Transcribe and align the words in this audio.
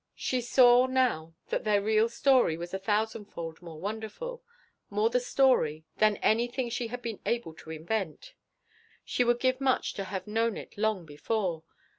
She 0.15 0.41
saw 0.41 0.87
now 0.87 1.35
that 1.49 1.63
their 1.63 1.79
real 1.79 2.09
story 2.09 2.57
was 2.57 2.73
a 2.73 2.79
thousand 2.79 3.25
fold 3.25 3.61
more 3.61 3.79
wonderful 3.79 4.41
more 4.89 5.11
the 5.11 5.19
story 5.19 5.85
than 5.97 6.15
anything 6.23 6.71
she 6.71 6.87
had 6.87 7.03
been 7.03 7.19
able 7.23 7.53
to 7.57 7.69
invent. 7.69 8.33
She 9.05 9.23
would 9.23 9.39
give 9.39 9.61
much 9.61 9.93
to 9.93 10.05
have 10.05 10.25
known 10.25 10.57
it 10.57 10.75
long 10.75 11.05
before. 11.05 11.65